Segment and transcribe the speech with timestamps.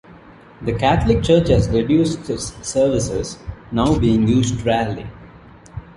[0.63, 3.37] The Catholic church has reduced its services,
[3.71, 5.05] now being used rarely.